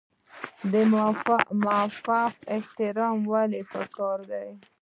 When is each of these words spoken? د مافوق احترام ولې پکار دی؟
د 0.71 0.73
مافوق 1.65 2.33
احترام 2.55 3.17
ولې 3.31 3.61
پکار 3.71 4.19
دی؟ 4.31 4.49